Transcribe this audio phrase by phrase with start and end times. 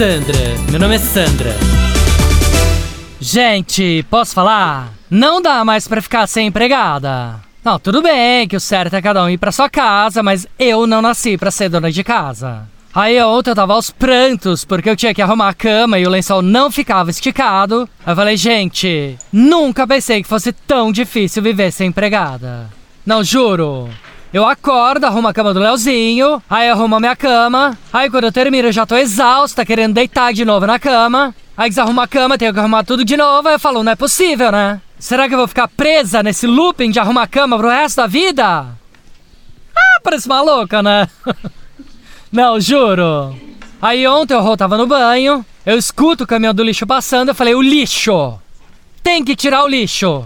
[0.00, 0.38] Sandra,
[0.70, 1.54] meu nome é Sandra.
[3.20, 4.94] Gente, posso falar?
[5.10, 7.38] Não dá mais pra ficar sem empregada.
[7.62, 10.86] Não, tudo bem que o certo é cada um ir pra sua casa, mas eu
[10.86, 12.66] não nasci pra ser dona de casa.
[12.94, 16.10] Aí ontem eu tava aos prantos porque eu tinha que arrumar a cama e o
[16.10, 17.86] lençol não ficava esticado.
[18.06, 22.70] Aí eu falei, gente, nunca pensei que fosse tão difícil viver sem empregada.
[23.04, 23.90] Não, juro.
[24.32, 27.76] Eu acordo, arrumo a cama do Leozinho, aí arrumo a minha cama.
[27.92, 31.34] Aí quando eu termino eu já tô exausta, querendo deitar de novo na cama.
[31.56, 33.48] Aí desarrumo a cama, tenho que arrumar tudo de novo.
[33.48, 34.80] Aí eu falo, não é possível, né?
[35.00, 38.06] Será que eu vou ficar presa nesse looping de arrumar a cama pro resto da
[38.06, 38.66] vida?
[39.74, 41.08] Ah, parece maluca, né?
[42.30, 43.34] não, juro.
[43.82, 47.54] Aí ontem Rô tava no banho, eu escuto o caminhão do lixo passando, eu falei,
[47.54, 48.38] o lixo!
[49.02, 50.24] Tem que tirar o lixo!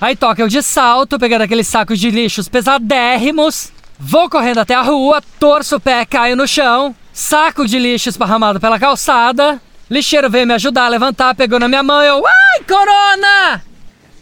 [0.00, 4.82] Aí toca eu de salto, pegando aqueles sacos de lixos pesadérrimos, vou correndo até a
[4.82, 10.46] rua, torço o pé, caio no chão, saco de lixo esparramado pela calçada, lixeiro veio
[10.46, 13.62] me ajudar a levantar, pegou na minha mão eu, ai, corona!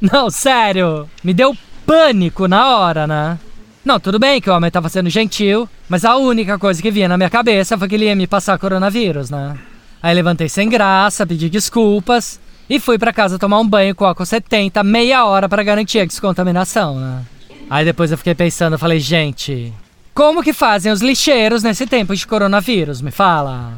[0.00, 3.38] Não, sério, me deu pânico na hora, né?
[3.84, 7.08] Não, tudo bem que o homem tava sendo gentil, mas a única coisa que vinha
[7.08, 9.54] na minha cabeça foi que ele ia me passar coronavírus, né?
[10.02, 14.26] Aí levantei sem graça, pedi desculpas e fui para casa tomar um banho com álcool
[14.26, 17.22] 70, meia hora para garantir a descontaminação, né?
[17.70, 19.72] Aí depois eu fiquei pensando, falei, gente,
[20.14, 23.00] como que fazem os lixeiros nesse tempo de coronavírus?
[23.00, 23.74] Me fala.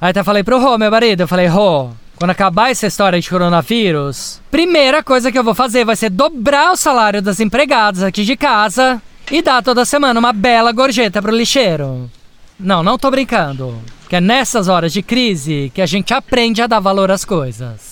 [0.00, 3.28] Aí até falei pro Rô, meu marido, eu falei, Rô, quando acabar essa história de
[3.28, 8.24] coronavírus, primeira coisa que eu vou fazer vai ser dobrar o salário das empregadas aqui
[8.24, 12.10] de casa e dar toda semana uma bela gorjeta pro lixeiro.
[12.58, 13.76] Não, não tô brincando.
[14.08, 17.91] Que é nessas horas de crise que a gente aprende a dar valor às coisas.